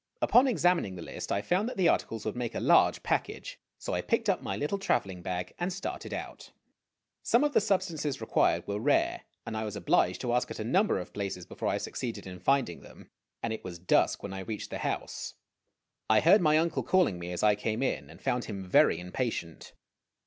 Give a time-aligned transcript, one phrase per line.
[0.19, 3.93] Upon examining the list I found that the articles would make a large package, so
[3.93, 6.49] I picked up my little travelincr baor and started out.
[6.49, 6.55] o> o
[7.21, 10.63] Some of the substances required were rare, and I was obliged to ask at a
[10.63, 13.11] number of places before I succeeded in finding them;
[13.43, 15.35] and it was dusk when I reached the house.
[16.09, 19.71] I heard my uncle calling me as I came in, and found him very impatient.